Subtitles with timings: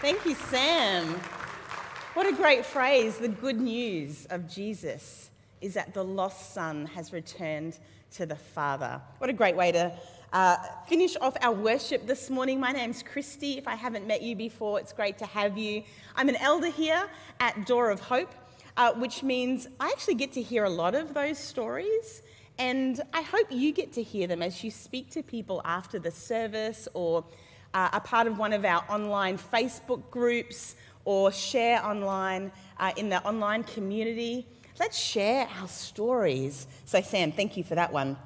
[0.00, 1.20] Thank you, Sam.
[2.14, 3.18] What a great phrase.
[3.18, 7.80] The good news of Jesus is that the lost son has returned
[8.12, 9.00] to the Father.
[9.18, 9.92] What a great way to
[10.32, 10.56] uh,
[10.86, 12.60] finish off our worship this morning.
[12.60, 13.58] My name's Kristie.
[13.58, 15.82] If I haven't met you before, it's great to have you.
[16.14, 17.08] I'm an elder here
[17.40, 18.32] at Door of Hope,
[18.76, 22.22] uh, which means I actually get to hear a lot of those stories.
[22.56, 26.12] And I hope you get to hear them as you speak to people after the
[26.12, 27.24] service or
[27.74, 33.22] uh, part of one of our online Facebook groups or share online uh, in the
[33.26, 34.46] online community.
[34.78, 36.66] Let's share our stories.
[36.84, 38.16] So, Sam, thank you for that one.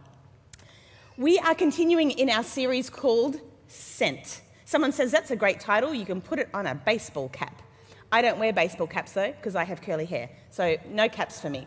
[1.16, 4.42] We are continuing in our series called Sent.
[4.64, 7.62] Someone says that's a great title, you can put it on a baseball cap.
[8.10, 11.50] I don't wear baseball caps though, because I have curly hair, so no caps for
[11.50, 11.66] me.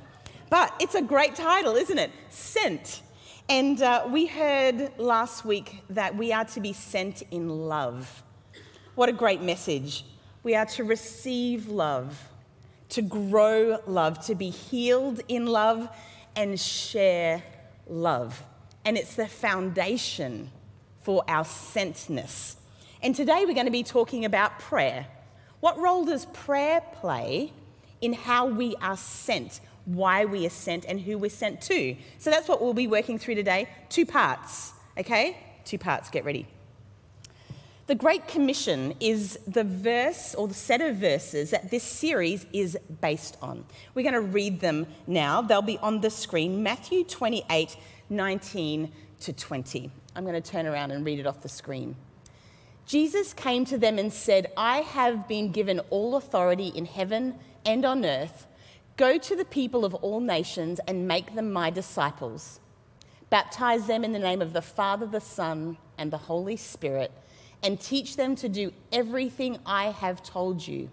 [0.50, 2.12] But it's a great title, isn't it?
[2.30, 3.02] Sent.
[3.48, 8.24] And uh, we heard last week that we are to be sent in love.
[8.96, 10.04] What a great message.
[10.42, 12.30] We are to receive love,
[12.90, 15.88] to grow love, to be healed in love,
[16.36, 17.44] and share
[17.86, 18.42] love.
[18.84, 20.50] And it's the foundation
[21.02, 22.56] for our sentness.
[23.04, 25.06] And today we're going to be talking about prayer.
[25.60, 27.54] What role does prayer play
[28.02, 29.60] in how we are sent?
[29.86, 31.96] Why we are sent and who we're sent to.
[32.18, 33.70] So that's what we'll be working through today.
[33.90, 35.38] Two parts, okay?
[35.64, 36.48] Two parts, get ready.
[37.88, 42.76] The Great Commission is the verse or the set of verses that this series is
[43.00, 43.64] based on.
[43.94, 45.44] We're going to read them now.
[45.44, 47.78] They'll be on the screen Matthew 28
[48.10, 48.92] 19
[49.22, 49.92] to 20.
[50.16, 51.96] I'm going to turn around and read it off the screen.
[52.86, 57.84] Jesus came to them and said, I have been given all authority in heaven and
[57.84, 58.48] on earth.
[58.98, 62.62] Go to the people of all nations and make them my disciples.
[63.30, 67.12] Baptize them in the name of the Father, the Son, and the Holy Spirit,
[67.62, 70.90] and teach them to do everything I have told you.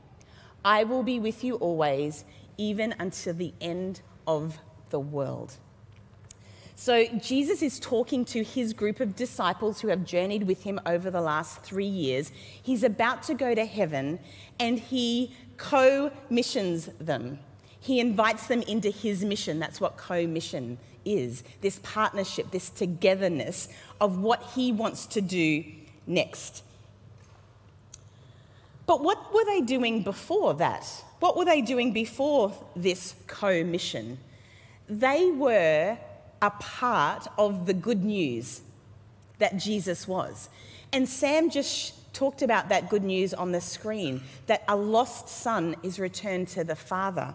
[0.64, 2.24] I will be with you always,
[2.56, 4.58] even until the end of
[4.90, 5.56] the world.
[6.74, 11.08] So, Jesus is talking to his group of disciples who have journeyed with him over
[11.08, 12.32] the last three years.
[12.60, 14.18] He's about to go to heaven
[14.58, 17.38] and he co missions them.
[17.82, 19.58] He invites them into his mission.
[19.58, 23.68] That's what co mission is this partnership, this togetherness
[24.00, 25.64] of what he wants to do
[26.06, 26.62] next.
[28.86, 30.86] But what were they doing before that?
[31.18, 34.18] What were they doing before this co mission?
[34.88, 35.98] They were
[36.40, 38.60] a part of the good news
[39.38, 40.48] that Jesus was.
[40.92, 45.74] And Sam just talked about that good news on the screen that a lost son
[45.82, 47.34] is returned to the Father.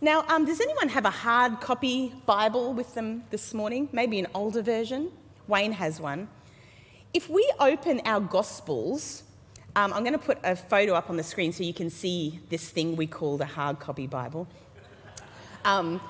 [0.00, 3.88] Now, um, does anyone have a hard copy Bible with them this morning?
[3.90, 5.10] Maybe an older version?
[5.48, 6.28] Wayne has one.
[7.12, 9.24] If we open our Gospels,
[9.74, 12.38] um, I'm going to put a photo up on the screen so you can see
[12.48, 14.46] this thing we call the hard copy Bible.
[15.64, 16.00] Um,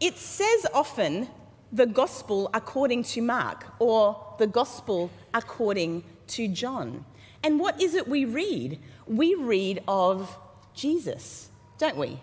[0.00, 1.28] it says often
[1.70, 7.04] the Gospel according to Mark or the Gospel according to John.
[7.44, 8.80] And what is it we read?
[9.06, 10.36] We read of
[10.74, 12.18] Jesus, don't we?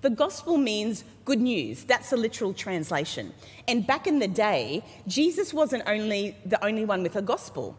[0.00, 1.84] The gospel means good news.
[1.84, 3.34] That's a literal translation.
[3.66, 7.76] And back in the day, Jesus wasn't only the only one with a gospel.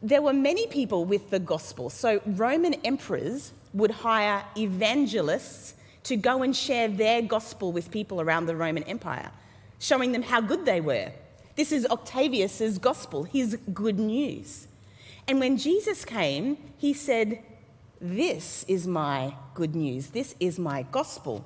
[0.00, 1.90] There were many people with the gospel.
[1.90, 5.74] So Roman emperors would hire evangelists
[6.04, 9.30] to go and share their gospel with people around the Roman Empire,
[9.80, 11.10] showing them how good they were.
[11.56, 14.68] This is Octavius's gospel, his good news.
[15.26, 17.42] And when Jesus came, he said,
[18.00, 20.08] this is my good news.
[20.08, 21.44] This is my gospel.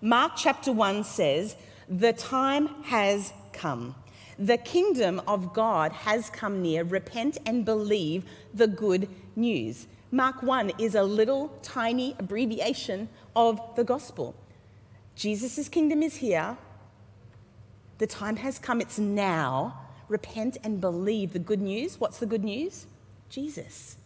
[0.00, 1.56] Mark chapter 1 says,
[1.88, 3.94] The time has come.
[4.38, 6.84] The kingdom of God has come near.
[6.84, 9.86] Repent and believe the good news.
[10.10, 14.34] Mark 1 is a little tiny abbreviation of the gospel.
[15.14, 16.58] Jesus' kingdom is here.
[17.98, 18.80] The time has come.
[18.80, 19.80] It's now.
[20.08, 21.98] Repent and believe the good news.
[21.98, 22.86] What's the good news?
[23.30, 23.96] Jesus.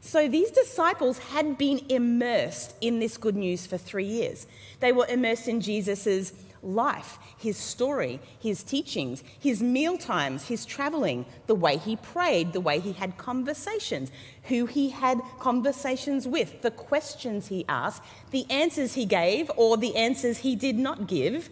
[0.00, 4.46] So these disciples had been immersed in this good news for three years.
[4.80, 11.24] They were immersed in Jesus' life, his story, his teachings, his meal times, his traveling,
[11.46, 14.10] the way he prayed, the way he had conversations,
[14.44, 19.94] who he had conversations with, the questions he asked, the answers he gave, or the
[19.96, 21.50] answers he did not give,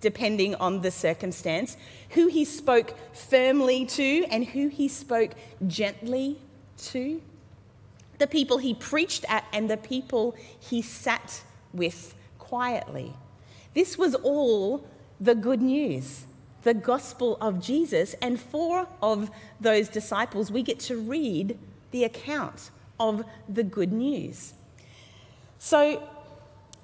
[0.00, 1.76] depending on the circumstance,
[2.10, 5.32] who he spoke firmly to and who he spoke
[5.66, 6.38] gently
[6.76, 7.20] to
[8.18, 11.42] the people he preached at, and the people he sat
[11.72, 13.12] with quietly.
[13.74, 14.86] This was all
[15.20, 16.24] the good news,
[16.62, 18.14] the gospel of Jesus.
[18.20, 19.30] And four of
[19.60, 21.58] those disciples, we get to read
[21.90, 24.54] the account of the good news.
[25.58, 26.02] So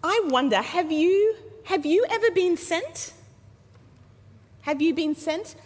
[0.02, 3.12] I wonder have you, have you ever been sent?
[4.62, 5.56] Have you been sent?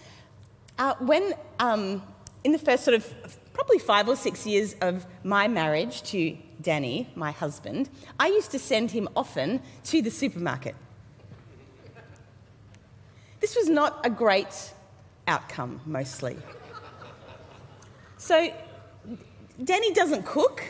[0.78, 2.02] Uh, when, um,
[2.44, 7.10] in the first sort of probably five or six years of my marriage to Danny,
[7.16, 7.90] my husband,
[8.20, 10.76] I used to send him often to the supermarket.
[13.40, 14.72] This was not a great
[15.26, 16.36] outcome, mostly.
[18.16, 18.54] So,
[19.64, 20.62] Danny doesn't cook.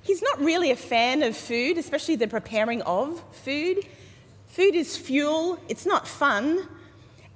[0.00, 3.84] He's not really a fan of food, especially the preparing of food.
[4.46, 6.68] Food is fuel, it's not fun.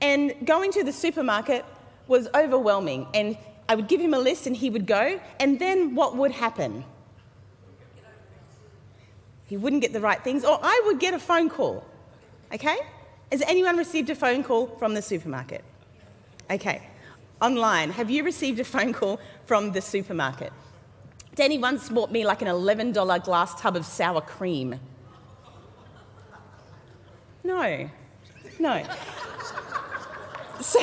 [0.01, 1.65] And going to the supermarket
[2.07, 3.09] was overwhelming.
[3.13, 3.37] And
[3.69, 5.21] I would give him a list and he would go.
[5.41, 6.85] And then what would happen?
[9.47, 11.85] He wouldn't get the right things, or I would get a phone call.
[12.53, 12.77] Okay?
[13.31, 15.65] Has anyone received a phone call from the supermarket?
[16.51, 16.83] Okay.
[17.41, 20.53] Online, have you received a phone call from the supermarket?
[21.35, 24.79] Danny once bought me like an $11 glass tub of sour cream.
[27.43, 27.91] No,
[28.59, 28.85] no.
[30.61, 30.81] So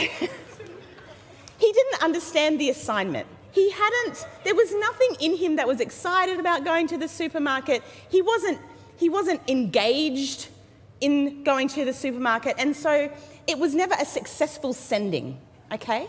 [1.71, 3.27] he didn't understand the assignment.
[3.53, 7.81] He hadn't, there was nothing in him that was excited about going to the supermarket.
[8.09, 8.59] He wasn't,
[8.97, 10.49] he wasn't engaged
[10.99, 12.55] in going to the supermarket.
[12.57, 13.09] And so
[13.47, 15.39] it was never a successful sending,
[15.71, 16.07] okay?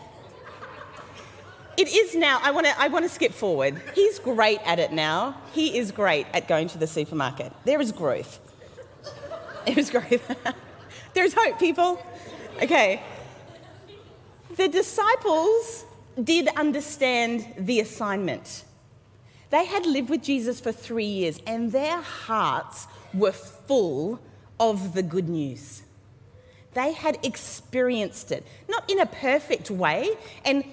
[1.77, 2.39] It is now.
[2.43, 3.81] I want to I want to skip forward.
[3.95, 5.37] He's great at it now.
[5.53, 7.51] He is great at going to the supermarket.
[7.65, 8.39] There is growth.
[9.65, 10.35] There is growth.
[11.13, 12.05] There's hope, people.
[12.61, 13.01] Okay.
[14.55, 15.85] The disciples
[16.21, 18.63] did understand the assignment.
[19.49, 24.19] They had lived with Jesus for three years and their hearts were full
[24.59, 25.83] of the good news.
[26.73, 30.17] They had experienced it, not in a perfect way.
[30.43, 30.63] And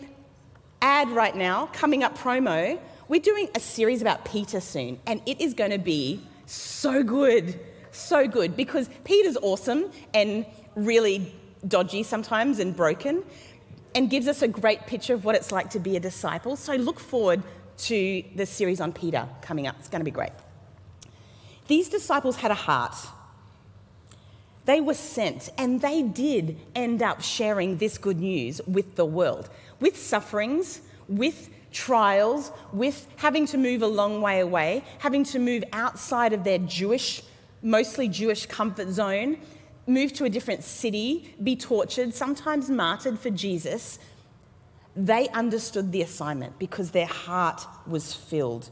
[0.81, 2.79] ad right now, coming up promo,
[3.09, 7.59] we're doing a series about Peter soon, and it is going to be so good,
[7.91, 10.47] so good, because Peter's awesome and
[10.77, 11.35] really
[11.67, 13.23] dodgy sometimes and broken,
[13.95, 16.57] and gives us a great picture of what it's like to be a disciple.
[16.57, 17.43] So look forward
[17.79, 19.77] to the series on Peter coming up.
[19.79, 20.33] It's going to be great.
[21.67, 22.95] These disciples had a heart.
[24.67, 29.49] They were sent, and they did end up sharing this good news with the world
[29.81, 35.65] with sufferings, with trials, with having to move a long way away, having to move
[35.73, 37.23] outside of their Jewish,
[37.63, 39.39] mostly Jewish comfort zone,
[39.91, 43.99] move to a different city, be tortured, sometimes martyred for Jesus,
[44.97, 48.71] they understood the assignment because their heart was filled.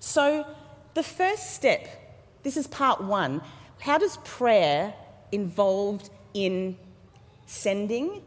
[0.00, 0.46] So,
[0.94, 1.88] the first step,
[2.42, 3.42] this is part one.
[3.80, 4.94] How does prayer
[5.32, 6.76] involved in
[7.46, 8.22] sending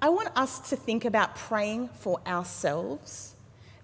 [0.00, 3.34] I want us to think about praying for ourselves,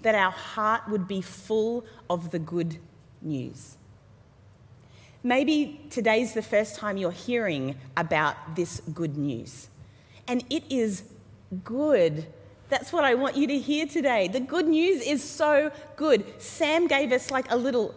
[0.02, 2.78] that our heart would be full of the good
[3.20, 3.76] news.
[5.25, 9.69] Maybe today's the first time you're hearing about this good news.
[10.29, 11.03] And it is
[11.65, 12.26] good.
[12.69, 14.29] That's what I want you to hear today.
[14.29, 16.41] The good news is so good.
[16.41, 17.94] Sam gave us like a little,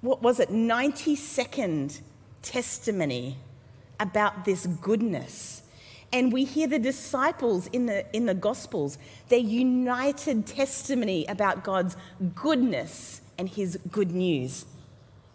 [0.00, 2.00] what was it, 90 second
[2.40, 3.36] testimony
[4.00, 5.62] about this goodness
[6.12, 8.98] and we hear the disciples in the, in the Gospels,
[9.28, 11.96] their united testimony about God's
[12.34, 14.66] goodness and his good news.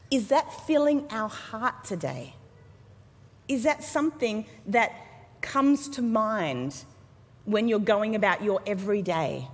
[0.10, 2.36] Is that filling our heart today?
[3.48, 4.92] Is that something that
[5.42, 6.84] comes to mind
[7.46, 9.48] when you're going about your everyday?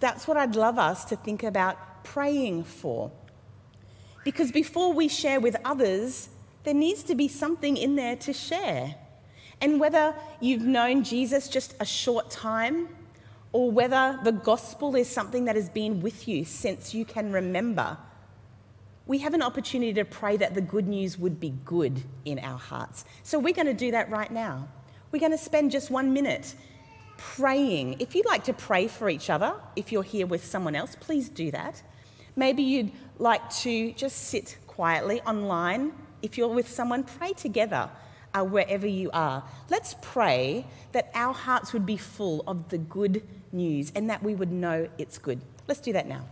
[0.00, 3.10] That's what I'd love us to think about praying for.
[4.24, 6.28] Because before we share with others,
[6.64, 8.94] there needs to be something in there to share.
[9.60, 12.88] And whether you've known Jesus just a short time,
[13.52, 17.96] or whether the gospel is something that has been with you since you can remember,
[19.06, 22.58] we have an opportunity to pray that the good news would be good in our
[22.58, 23.04] hearts.
[23.22, 24.68] So we're going to do that right now.
[25.12, 26.54] We're going to spend just one minute
[27.18, 27.96] praying.
[28.00, 31.28] If you'd like to pray for each other, if you're here with someone else, please
[31.28, 31.82] do that.
[32.34, 35.92] Maybe you'd like to just sit quietly online.
[36.22, 37.90] If you're with someone, pray together
[38.32, 39.44] uh, wherever you are.
[39.70, 44.34] Let's pray that our hearts would be full of the good news and that we
[44.34, 45.40] would know it's good.
[45.68, 46.24] Let's do that now.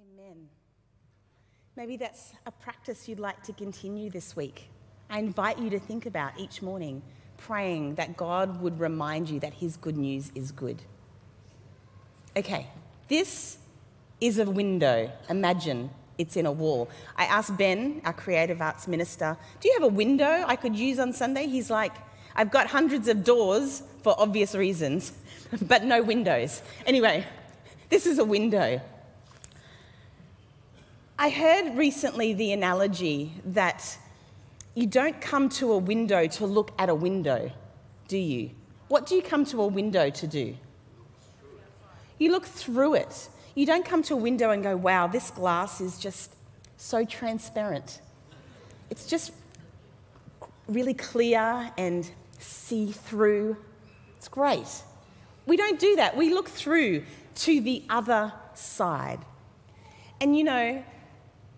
[0.00, 0.48] Amen.
[1.76, 4.70] Maybe that's a practice you'd like to continue this week.
[5.10, 7.02] I invite you to think about each morning
[7.36, 10.82] praying that God would remind you that His good news is good.
[12.36, 12.68] Okay,
[13.08, 13.58] this
[14.20, 15.10] is a window.
[15.28, 16.88] Imagine it's in a wall.
[17.16, 20.98] I asked Ben, our creative arts minister, Do you have a window I could use
[20.98, 21.46] on Sunday?
[21.46, 21.92] He's like,
[22.34, 25.12] I've got hundreds of doors for obvious reasons,
[25.62, 26.62] but no windows.
[26.86, 27.26] Anyway,
[27.90, 28.80] this is a window.
[31.22, 33.98] I heard recently the analogy that
[34.74, 37.52] you don't come to a window to look at a window,
[38.08, 38.52] do you?
[38.88, 40.56] What do you come to a window to do?
[42.18, 43.28] You look through it.
[43.54, 46.32] You don't come to a window and go, wow, this glass is just
[46.78, 48.00] so transparent.
[48.88, 49.32] It's just
[50.68, 53.58] really clear and see through.
[54.16, 54.82] It's great.
[55.44, 56.16] We don't do that.
[56.16, 59.18] We look through to the other side.
[60.18, 60.82] And you know,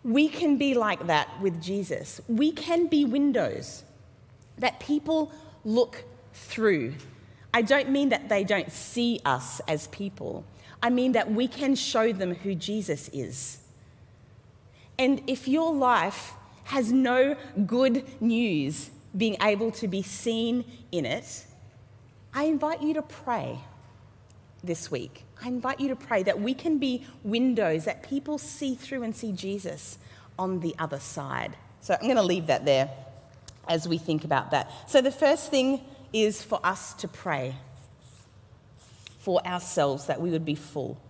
[0.05, 2.21] we can be like that with Jesus.
[2.29, 3.85] We can be windows
[4.59, 5.33] that people
[5.65, 6.05] look
[6.35, 6.95] through.
[7.55, 10.45] I don't mean that they don't see us as people,
[10.83, 13.59] I mean that we can show them who Jesus is.
[14.99, 21.45] And if your life has no good news being able to be seen in it,
[22.35, 23.59] I invite you to pray
[24.65, 25.25] this week.
[25.43, 29.15] I invite you to pray that we can be windows that people see through and
[29.15, 29.99] see Jesus
[30.39, 31.57] on the other side.
[31.81, 32.91] So I'm going to leave that there
[33.69, 34.71] as we think about that.
[34.87, 35.81] So the first thing
[36.13, 37.55] is for us to pray
[39.19, 41.01] for ourselves that we would be full.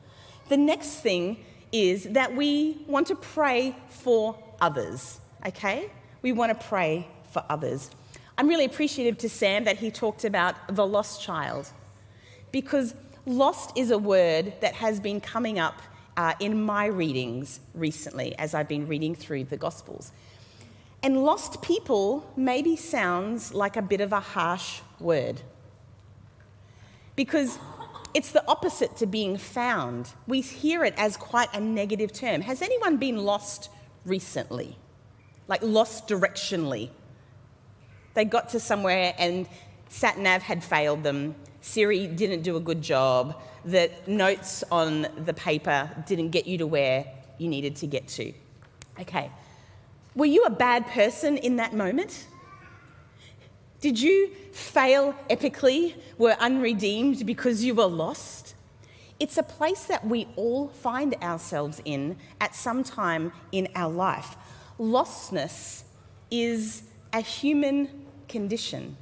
[0.48, 1.38] The next thing
[1.72, 5.90] is that we want to pray for others, okay?
[6.20, 7.90] We want to pray for others.
[8.36, 11.68] I'm really appreciative to Sam that he talked about the lost child
[12.50, 12.94] because
[13.24, 15.80] Lost is a word that has been coming up
[16.16, 20.10] uh, in my readings recently as I've been reading through the Gospels.
[21.04, 25.40] And lost people maybe sounds like a bit of a harsh word
[27.14, 27.58] because
[28.12, 30.10] it's the opposite to being found.
[30.26, 32.40] We hear it as quite a negative term.
[32.42, 33.70] Has anyone been lost
[34.04, 34.76] recently?
[35.46, 36.90] Like lost directionally?
[38.14, 39.46] They got to somewhere and
[39.88, 45.32] sat nav had failed them Siri didn't do a good job, that notes on the
[45.32, 47.06] paper didn't get you to where
[47.38, 48.32] you needed to get to.
[49.00, 49.30] Okay.
[50.14, 52.26] Were you a bad person in that moment?
[53.80, 58.54] Did you fail epically, were unredeemed because you were lost?
[59.18, 64.36] It's a place that we all find ourselves in at some time in our life.
[64.78, 65.84] Lostness
[66.30, 68.96] is a human condition.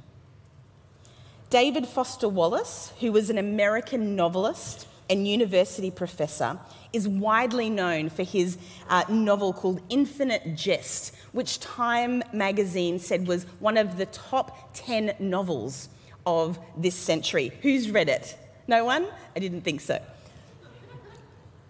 [1.51, 6.57] David Foster Wallace, who was an American novelist and university professor,
[6.93, 13.43] is widely known for his uh, novel called Infinite Jest, which Time magazine said was
[13.59, 15.89] one of the top 10 novels
[16.25, 17.51] of this century.
[17.61, 18.37] Who's read it?
[18.69, 19.05] No one?
[19.35, 20.01] I didn't think so.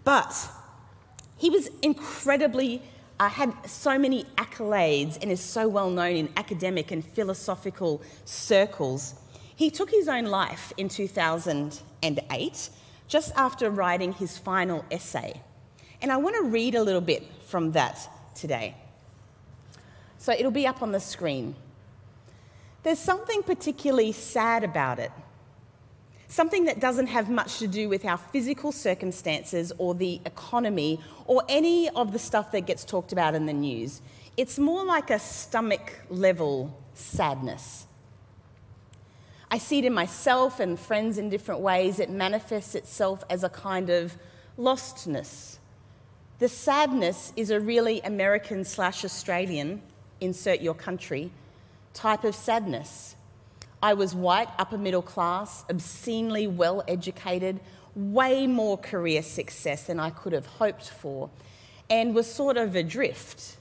[0.03, 0.47] But
[1.38, 2.83] he was incredibly,
[3.19, 9.15] uh, had so many accolades and is so well known in academic and philosophical circles.
[9.61, 12.69] He took his own life in 2008,
[13.07, 15.39] just after writing his final essay.
[16.01, 18.73] And I want to read a little bit from that today.
[20.17, 21.53] So it'll be up on the screen.
[22.81, 25.11] There's something particularly sad about it.
[26.27, 31.43] Something that doesn't have much to do with our physical circumstances or the economy or
[31.47, 34.01] any of the stuff that gets talked about in the news.
[34.37, 37.85] It's more like a stomach level sadness.
[39.53, 42.00] I see it in myself and friends in different ways.
[42.00, 44.15] It manifests itself as a kind of
[44.58, 45.58] lostness.
[46.39, 49.81] The sadness is a really American slash Australian,
[50.22, 51.31] insert your country,
[51.93, 53.15] type of sadness.
[53.84, 57.60] I was white, upper middle class, obscenely well educated,
[57.93, 61.29] way more career success than I could have hoped for,
[61.89, 63.58] and was sort of adrift.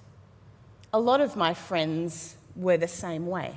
[0.93, 3.57] A lot of my friends were the same way.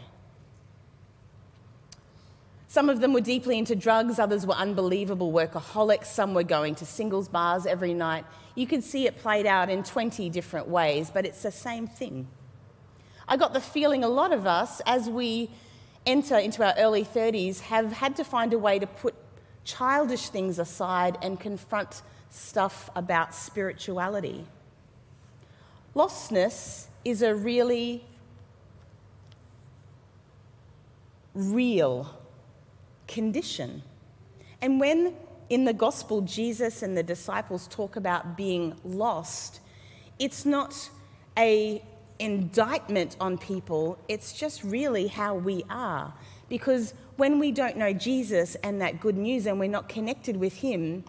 [2.73, 6.87] Some of them were deeply into drugs, others were unbelievable workaholics, some were going to
[6.87, 8.25] singles bars every night.
[8.55, 12.27] You could see it played out in 20 different ways, but it's the same thing.
[13.27, 15.51] I got the feeling a lot of us, as we
[16.07, 19.13] enter into our early 30s, have had to find a way to put
[19.65, 22.01] childish things aside and confront
[22.31, 24.47] stuff about spirituality.
[25.95, 28.03] Lostness is a really
[31.35, 32.17] real
[33.07, 33.83] condition.
[34.61, 35.15] And when
[35.49, 39.59] in the gospel Jesus and the disciples talk about being lost,
[40.19, 40.89] it's not
[41.37, 41.83] a
[42.19, 46.13] indictment on people, it's just really how we are.
[46.47, 50.57] Because when we don't know Jesus and that good news and we're not connected with
[50.57, 51.03] Him,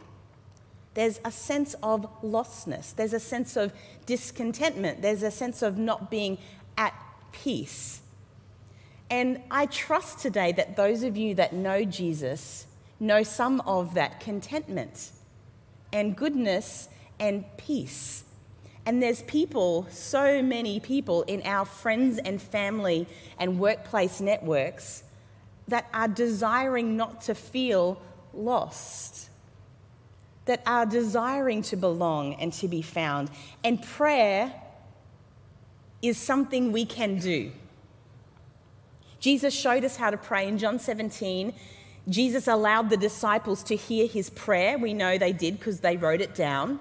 [0.94, 3.72] there's a sense of lostness, there's a sense of
[4.06, 6.38] discontentment, there's a sense of not being
[6.76, 6.94] at
[7.32, 8.00] peace.
[9.10, 12.66] And I trust today that those of you that know Jesus
[13.00, 15.10] know some of that contentment
[15.92, 16.88] and goodness
[17.20, 18.24] and peace.
[18.86, 23.06] And there's people, so many people in our friends and family
[23.38, 25.04] and workplace networks
[25.68, 28.00] that are desiring not to feel
[28.34, 29.30] lost,
[30.44, 33.30] that are desiring to belong and to be found.
[33.62, 34.52] And prayer
[36.02, 37.52] is something we can do.
[39.24, 41.54] Jesus showed us how to pray in John 17.
[42.10, 44.76] Jesus allowed the disciples to hear his prayer.
[44.76, 46.78] We know they did because they wrote it down.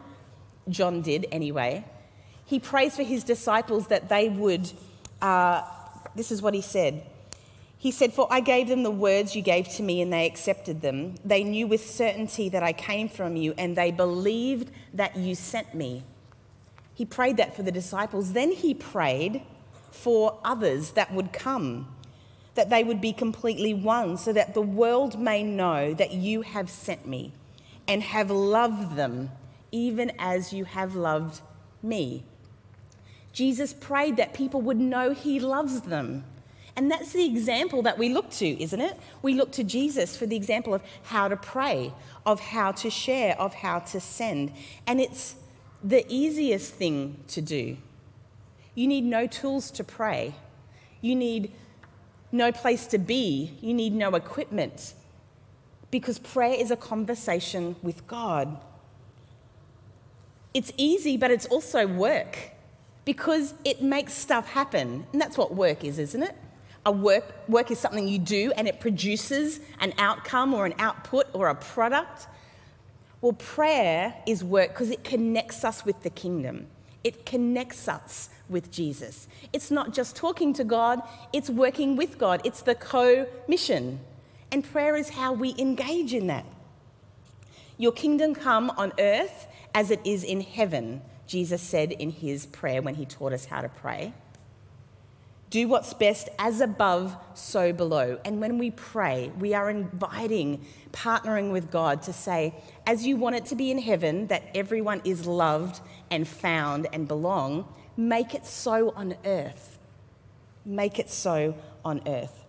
[0.68, 1.86] John did anyway.
[2.46, 4.70] He prays for his disciples that they would,
[5.22, 5.62] uh,
[6.18, 7.06] this is what he said.
[7.78, 10.82] He said, For I gave them the words you gave to me, and they accepted
[10.82, 11.16] them.
[11.24, 15.74] They knew with certainty that I came from you, and they believed that you sent
[15.74, 16.04] me.
[16.94, 18.34] He prayed that for the disciples.
[18.34, 19.44] Then he prayed
[19.92, 21.88] for others that would come,
[22.55, 26.69] that they would be completely one, so that the world may know that you have
[26.69, 27.33] sent me
[27.88, 29.31] and have loved them,
[29.72, 31.42] even as you have loved
[31.81, 32.24] me.
[33.33, 36.24] Jesus prayed that people would know he loves them.
[36.75, 39.00] And that's the example that we look to, isn't it?
[39.22, 41.94] We look to Jesus for the example of how to pray,
[42.25, 44.51] of how to share, of how to send.
[44.87, 45.35] And it's
[45.83, 47.77] the easiest thing to do.
[48.74, 50.33] You need no tools to pray.
[51.01, 51.51] You need
[52.33, 53.53] no place to be.
[53.61, 54.93] You need no equipment.
[55.91, 58.59] Because prayer is a conversation with God.
[60.53, 62.51] It's easy, but it's also work
[63.05, 65.05] because it makes stuff happen.
[65.11, 66.35] And that's what work is, isn't it?
[66.85, 71.27] A work, work is something you do and it produces an outcome or an output
[71.33, 72.27] or a product.
[73.22, 76.67] Well, prayer is work because it connects us with the kingdom.
[77.03, 79.27] It connects us with Jesus.
[79.51, 82.42] It's not just talking to God, it's working with God.
[82.44, 84.00] It's the co mission.
[84.51, 86.46] And prayer is how we engage in that.
[87.77, 91.01] Your kingdom come on earth as it is in heaven.
[91.25, 94.13] Jesus said in his prayer when he taught us how to pray.
[95.53, 98.18] Do what's best as above, so below.
[98.25, 102.55] And when we pray, we are inviting, partnering with God to say,
[102.87, 107.07] as you want it to be in heaven, that everyone is loved and found and
[107.07, 109.77] belong, make it so on earth.
[110.66, 112.44] Make it so on earth.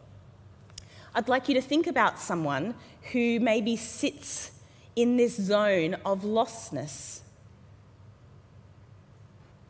[1.15, 2.75] I'd like you to think about someone
[3.13, 4.53] who maybe sits
[4.97, 7.21] in this zone of lostness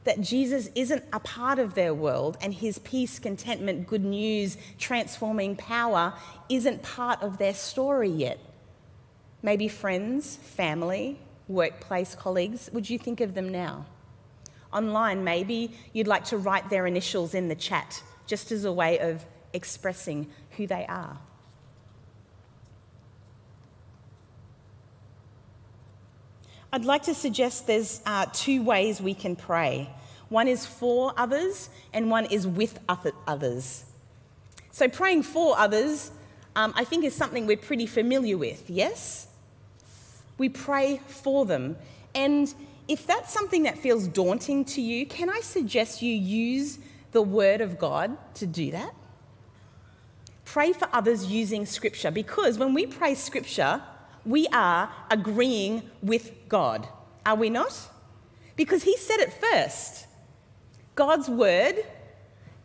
[0.04, 5.56] that Jesus isn't a part of their world and his peace, contentment, good news, transforming
[5.56, 6.14] power
[6.48, 8.38] isn't part of their story yet.
[9.42, 13.86] Maybe friends, family, workplace colleagues, would you think of them now?
[14.72, 18.98] Online, maybe you'd like to write their initials in the chat just as a way
[18.98, 21.18] of expressing who they are.
[26.74, 29.88] I'd like to suggest there's uh, two ways we can pray.
[30.28, 33.84] One is for others, and one is with others.
[34.72, 36.10] So, praying for others,
[36.56, 39.28] um, I think, is something we're pretty familiar with, yes?
[40.36, 41.76] We pray for them.
[42.12, 42.52] And
[42.88, 46.80] if that's something that feels daunting to you, can I suggest you use
[47.12, 48.92] the Word of God to do that?
[50.44, 53.80] Pray for others using Scripture, because when we pray Scripture,
[54.24, 56.88] we are agreeing with God,
[57.26, 57.78] are we not?
[58.56, 60.06] Because He said it first.
[60.94, 61.84] God's word,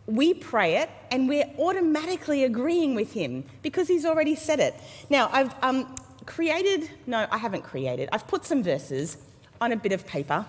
[0.06, 4.76] we pray it, and we're automatically agreeing with Him because He's already said it.
[5.10, 5.96] Now, I've um,
[6.26, 9.18] created, no, I haven't created, I've put some verses
[9.60, 10.46] on a bit of paper.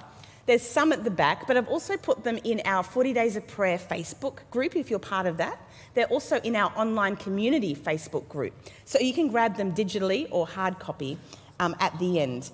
[0.50, 3.46] There's some at the back, but I've also put them in our 40 Days of
[3.46, 5.64] Prayer Facebook group if you're part of that.
[5.94, 8.52] They're also in our online community Facebook group.
[8.84, 11.18] So you can grab them digitally or hard copy
[11.60, 12.50] um, at the end.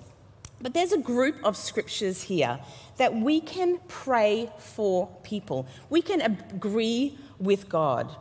[0.61, 2.59] But there's a group of scriptures here
[2.97, 5.65] that we can pray for people.
[5.89, 8.15] We can agree with God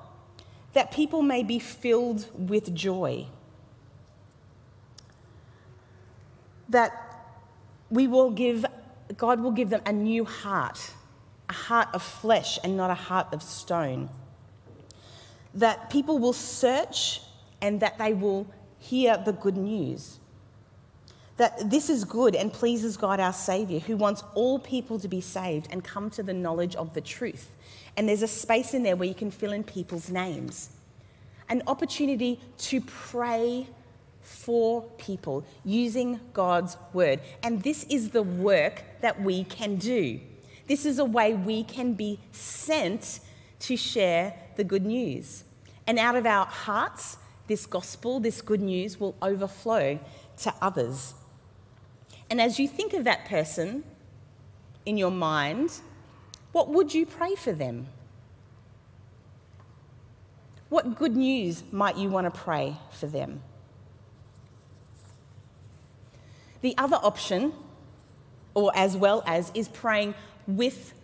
[0.72, 3.26] that people may be filled with joy.
[6.70, 7.06] That
[7.90, 8.65] we will give,
[9.16, 10.90] God will give them a new heart,
[11.48, 14.08] a heart of flesh and not a heart of stone
[15.56, 17.22] that people will search
[17.62, 18.46] and that they will
[18.78, 20.18] hear the good news.
[21.36, 25.20] that this is good and pleases God our Saviour, who wants all people to be
[25.20, 27.50] saved and come to the knowledge of the truth.
[27.96, 30.70] And there's a space in there where you can fill in people's names.
[31.48, 33.68] An opportunity to pray
[34.22, 37.20] for people using God's word.
[37.42, 40.20] And this is the work that we can do.
[40.66, 43.20] This is a way we can be sent
[43.60, 45.44] to share the good news.
[45.86, 50.00] And out of our hearts, this gospel, this good news will overflow
[50.38, 51.14] to others.
[52.28, 53.84] And as you think of that person
[54.84, 55.80] in your mind,
[56.52, 57.86] what would you pray for them?
[60.68, 63.42] What good news might you want to pray for them?
[66.62, 67.52] The other option,
[68.56, 70.14] or as well as, is praying
[70.46, 70.94] with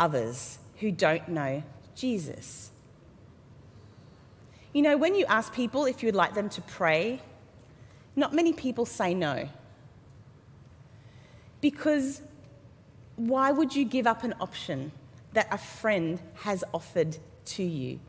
[0.00, 1.62] others who don't know
[1.94, 2.70] Jesus.
[4.72, 7.20] You know, when you ask people if you'd like them to pray,
[8.16, 9.46] not many people say no.
[11.60, 12.22] Because
[13.16, 14.90] why would you give up an option
[15.34, 18.00] that a friend has offered to you?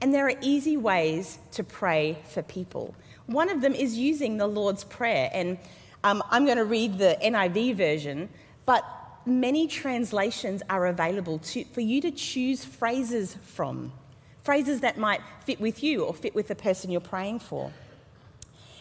[0.00, 2.96] And there are easy ways to pray for people.
[3.26, 5.30] One of them is using the Lord's Prayer.
[5.32, 5.58] And
[6.04, 8.28] um, I'm going to read the NIV version,
[8.66, 8.84] but
[9.26, 13.92] many translations are available to, for you to choose phrases from.
[14.42, 17.72] Phrases that might fit with you or fit with the person you're praying for.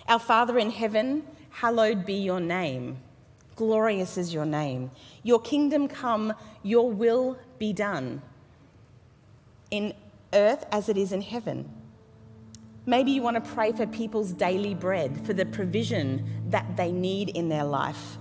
[0.07, 2.97] Our Father in heaven, hallowed be your name.
[3.55, 4.91] Glorious is your name.
[5.23, 8.21] Your kingdom come, your will be done
[9.71, 9.93] in
[10.33, 11.69] earth as it is in heaven.
[12.89, 17.27] Maybe you want to pray for people's daily bread, for the provision that they need
[17.31, 18.17] in their life.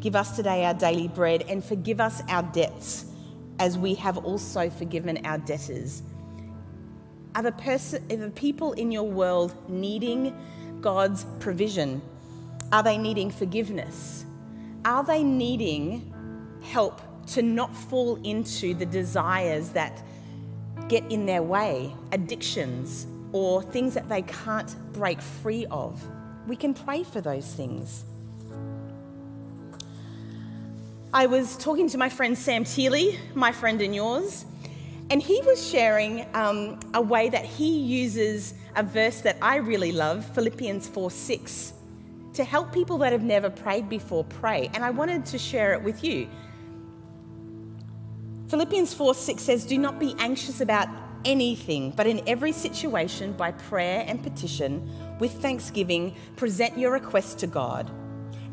[0.00, 3.04] Give us today our daily bread and forgive us our debts
[3.58, 6.02] as we have also forgiven our debtors.
[7.34, 10.34] Are the, person, are the people in your world needing
[10.80, 12.00] God's provision?
[12.72, 14.24] Are they needing forgiveness?
[14.86, 16.14] Are they needing
[16.62, 17.02] help
[17.32, 20.02] to not fall into the desires that
[20.88, 26.02] get in their way, addictions, or things that they can't break free of?
[26.46, 28.04] We can pray for those things.
[31.12, 34.44] I was talking to my friend Sam Teely, my friend and yours,
[35.10, 39.92] and he was sharing um, a way that he uses a verse that I really
[39.92, 41.72] love, Philippians 4 6
[42.36, 44.70] to help people that have never prayed before pray.
[44.74, 46.28] And I wanted to share it with you.
[48.48, 50.88] Philippians 4 6 says, Do not be anxious about
[51.26, 57.46] anything, but in every situation, by prayer and petition, with thanksgiving, present your requests to
[57.46, 57.90] God.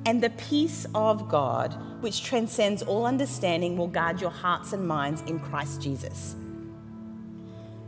[0.06, 5.22] And the peace of God, which transcends all understanding, will guard your hearts and minds
[5.22, 6.36] in Christ Jesus.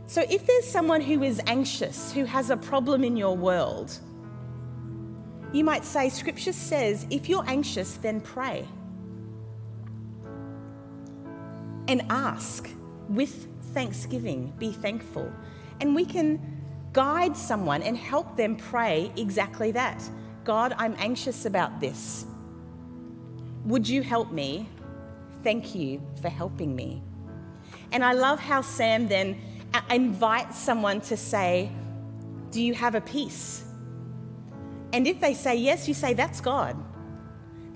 [0.06, 3.98] So, if there's someone who is anxious, who has a problem in your world,
[5.52, 8.66] you might say, Scripture says, if you're anxious, then pray.
[11.88, 12.70] And ask
[13.08, 15.30] with thanksgiving, be thankful.
[15.80, 16.40] And we can
[16.92, 20.02] guide someone and help them pray exactly that.
[20.44, 22.24] God, I'm anxious about this.
[23.64, 24.68] Would you help me?
[25.42, 27.02] Thank you for helping me.
[27.92, 29.40] And I love how Sam then
[29.90, 31.70] invites someone to say,
[32.50, 33.64] Do you have a peace?
[34.92, 36.76] And if they say yes, you say, That's God.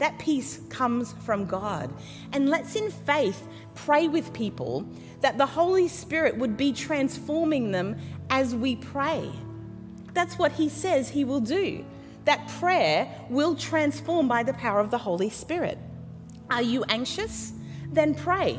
[0.01, 1.93] That peace comes from God.
[2.33, 4.87] And let's, in faith, pray with people
[5.21, 7.99] that the Holy Spirit would be transforming them
[8.31, 9.31] as we pray.
[10.15, 11.85] That's what He says He will do.
[12.25, 15.77] That prayer will transform by the power of the Holy Spirit.
[16.49, 17.53] Are you anxious?
[17.93, 18.59] Then pray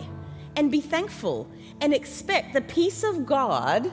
[0.56, 1.50] and be thankful
[1.82, 3.92] and expect the peace of God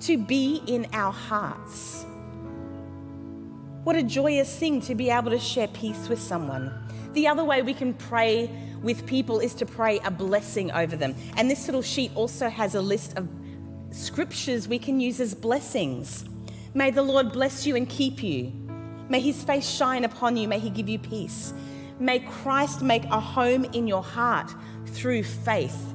[0.00, 2.04] to be in our hearts.
[3.88, 6.70] What a joyous thing to be able to share peace with someone.
[7.14, 8.50] The other way we can pray
[8.82, 11.14] with people is to pray a blessing over them.
[11.38, 13.26] And this little sheet also has a list of
[13.90, 16.26] scriptures we can use as blessings.
[16.74, 18.52] May the Lord bless you and keep you.
[19.08, 20.48] May his face shine upon you.
[20.48, 21.54] May he give you peace.
[21.98, 25.94] May Christ make a home in your heart through faith.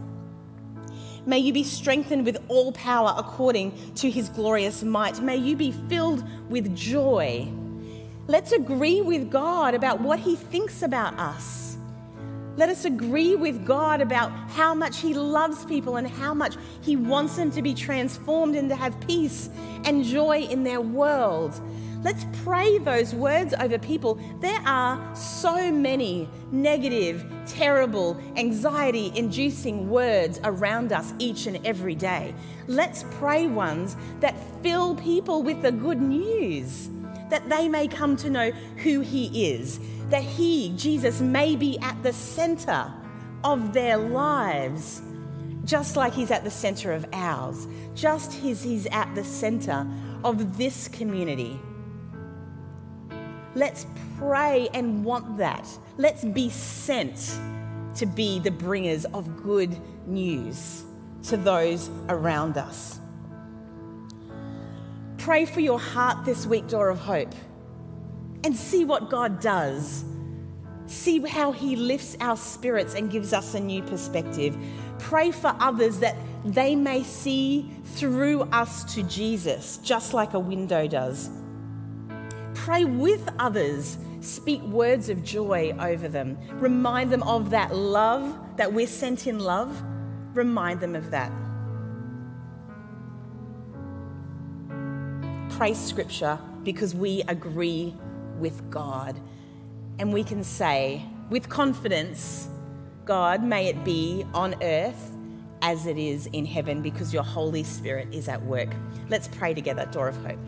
[1.28, 5.22] May you be strengthened with all power according to his glorious might.
[5.22, 7.54] May you be filled with joy
[8.26, 11.78] Let's agree with God about what He thinks about us.
[12.56, 16.96] Let us agree with God about how much He loves people and how much He
[16.96, 19.50] wants them to be transformed and to have peace
[19.84, 21.60] and joy in their world.
[22.02, 24.18] Let's pray those words over people.
[24.40, 32.34] There are so many negative, terrible, anxiety inducing words around us each and every day.
[32.68, 36.90] Let's pray ones that fill people with the good news
[37.30, 42.02] that they may come to know who He is, that He, Jesus, may be at
[42.04, 42.92] the center
[43.44, 45.02] of their lives,
[45.66, 49.88] just like He's at the center of ours, just as He's at the center
[50.24, 51.60] of this community.
[53.56, 53.86] Let's
[54.18, 55.68] pray and want that.
[55.98, 57.38] Let's be sent
[57.96, 60.84] to be the bringers of good news
[61.24, 63.00] to those around us.
[65.24, 67.34] Pray for your heart this week, Door of Hope,
[68.44, 70.04] and see what God does.
[70.88, 74.58] See how He lifts our spirits and gives us a new perspective.
[75.00, 80.90] Pray for others that they may see through us to Jesus, just like a window
[80.90, 81.30] does.
[82.54, 83.98] Pray with others.
[84.20, 86.38] Speak words of joy over them.
[86.56, 89.82] Remind them of that love, that we're sent in love.
[90.34, 91.32] Remind them of that.
[95.64, 97.96] Pray scripture because we agree
[98.38, 99.18] with God.
[99.98, 102.50] And we can say with confidence,
[103.06, 105.16] God, may it be on earth
[105.62, 108.76] as it is in heaven because your Holy Spirit is at work.
[109.08, 110.40] Let's pray together, Door of Hope.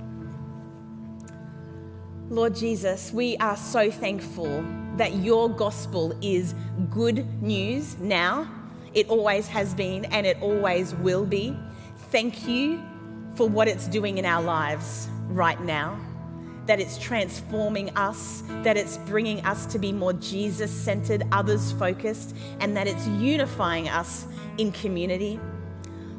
[2.30, 4.66] Lord Jesus, we are so thankful
[4.98, 6.54] that your gospel is
[6.90, 8.52] good news now.
[8.94, 11.58] It always has been and it always will be.
[12.12, 12.84] Thank you
[13.36, 16.00] for what it's doing in our lives right now,
[16.66, 22.36] that it's transforming us, that it's bringing us to be more Jesus centered, others focused,
[22.60, 24.26] and that it's unifying us
[24.58, 25.40] in community.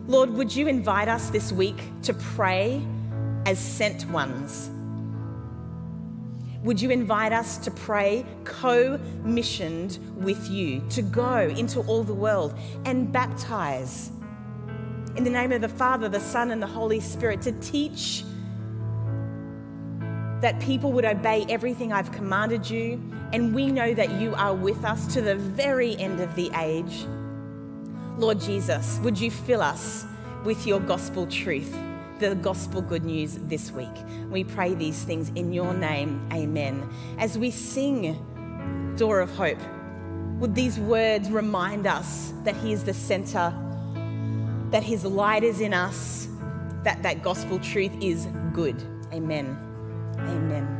[0.07, 2.83] Lord, would you invite us this week to pray
[3.47, 4.71] as sent ones?
[6.63, 12.15] Would you invite us to pray co missioned with you to go into all the
[12.15, 14.11] world and baptize
[15.17, 18.25] in the name of the Father, the Son, and the Holy Spirit to teach
[20.41, 23.01] that people would obey everything I've commanded you,
[23.33, 27.07] and we know that you are with us to the very end of the age.
[28.19, 30.05] Lord Jesus, would you fill us
[30.45, 31.75] with your gospel truth?
[32.19, 33.93] the gospel good news this week.
[34.31, 36.27] We pray these things in your name.
[36.33, 36.89] Amen.
[37.19, 39.59] As we sing Door of Hope,
[40.39, 43.53] would these words remind us that He is the center,
[44.71, 46.29] that His light is in us,
[46.85, 48.83] that that gospel truth is good.
[49.13, 49.57] Amen.
[50.19, 50.76] Amen.